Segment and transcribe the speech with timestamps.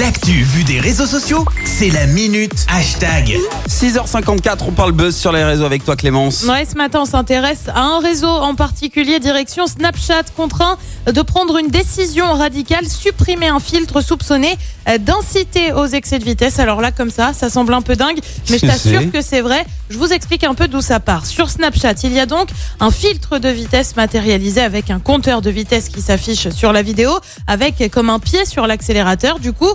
[0.00, 3.36] L'actu vue des réseaux sociaux, c'est la minute hashtag.
[3.68, 6.44] 6h54, on parle buzz sur les réseaux avec toi Clémence.
[6.44, 11.58] Ouais, ce matin, on s'intéresse à un réseau en particulier, direction Snapchat, contraint de prendre
[11.58, 14.56] une décision radicale, supprimer un filtre soupçonné
[14.88, 16.58] euh, d'inciter aux excès de vitesse.
[16.58, 18.18] Alors là, comme ça, ça semble un peu dingue,
[18.48, 19.66] mais je t'assure que c'est vrai.
[19.90, 21.26] Je vous explique un peu d'où ça part.
[21.26, 22.48] Sur Snapchat, il y a donc
[22.80, 27.10] un filtre de vitesse matérialisé avec un compteur de vitesse qui s'affiche sur la vidéo,
[27.46, 29.38] avec comme un pied sur l'accélérateur.
[29.38, 29.74] Du coup,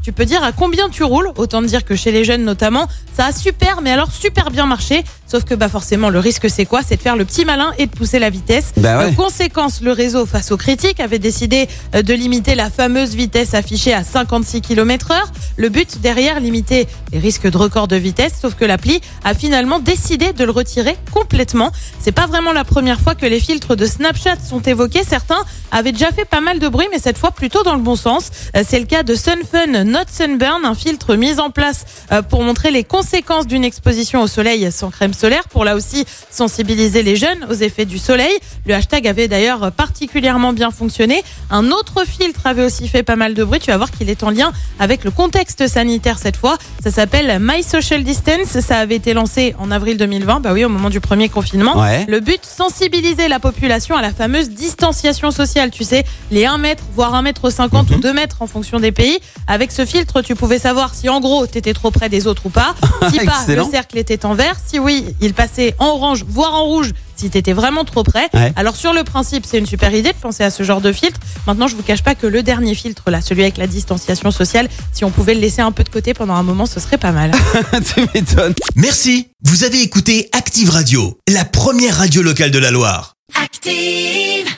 [0.03, 1.29] tu peux dire à combien tu roules.
[1.37, 5.03] Autant dire que chez les jeunes notamment, ça a super, mais alors super bien marché.
[5.27, 6.81] Sauf que bah forcément, le risque c'est quoi?
[6.85, 8.73] C'est de faire le petit malin et de pousser la vitesse.
[8.77, 9.05] Bah ouais.
[9.05, 13.53] Euh, conséquence, le réseau face aux critiques avait décidé euh, de limiter la fameuse vitesse
[13.53, 15.31] affichée à 56 km heure.
[15.57, 18.33] Le but derrière, limiter les risques de record de vitesse.
[18.41, 21.71] Sauf que l'appli a finalement décidé de le retirer complètement.
[21.99, 25.03] C'est pas vraiment la première fois que les filtres de Snapchat sont évoqués.
[25.07, 27.95] Certains avaient déjà fait pas mal de bruit, mais cette fois plutôt dans le bon
[27.95, 28.31] sens.
[28.55, 32.43] Euh, C'est le cas de Sunfun Not Sunburn, un filtre mis en place euh, pour
[32.43, 37.17] montrer les conséquences d'une exposition au soleil sans crème solaire, pour là aussi sensibiliser les
[37.17, 38.31] jeunes aux effets du soleil.
[38.65, 41.23] Le hashtag avait d'ailleurs particulièrement bien fonctionné.
[41.49, 43.59] Un autre filtre avait aussi fait pas mal de bruit.
[43.59, 46.57] Tu vas voir qu'il est en lien avec le contexte sanitaire cette fois.
[46.81, 48.61] Ça s'appelle My Social Distance.
[48.61, 51.81] Ça avait été lancé en avril 2020, bah oui, au moment du premier confinement.
[51.81, 52.05] Ouais.
[52.07, 55.69] Le but, sensibiliser la population à la fameuse distanciation sociale.
[55.69, 58.93] Tu sais, les 1 mètre, voire 1 mètre 50 ou 2 mètres en fonction des
[58.93, 59.19] pays.
[59.47, 62.49] Avec ce filtre, tu pouvais savoir si en gros, t'étais trop près des autres ou
[62.49, 62.75] pas.
[63.11, 64.55] Si pas, le cercle était en vert.
[64.65, 68.29] Si oui, il passait en orange, voire en rouge si t'étais vraiment trop près.
[68.33, 68.51] Ouais.
[68.55, 71.19] Alors sur le principe, c'est une super idée de penser à ce genre de filtre.
[71.45, 74.67] Maintenant, je vous cache pas que le dernier filtre, là, celui avec la distanciation sociale,
[74.91, 77.11] si on pouvait le laisser un peu de côté pendant un moment, ce serait pas
[77.11, 77.31] mal.
[77.93, 78.55] tu m'étonnes.
[78.75, 83.13] Merci, vous avez écouté Active Radio, la première radio locale de la Loire.
[83.41, 84.50] Active.